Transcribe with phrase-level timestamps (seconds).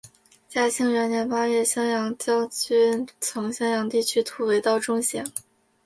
[0.49, 5.23] 嘉庆元年八月襄阳教军从襄阳地区突围到钟祥。